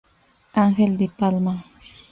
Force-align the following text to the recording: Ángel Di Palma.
Ángel 0.63 0.97
Di 0.97 1.09
Palma. 1.09 1.55